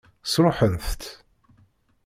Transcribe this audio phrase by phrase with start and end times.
[0.31, 1.03] Sṛuḥent-tt?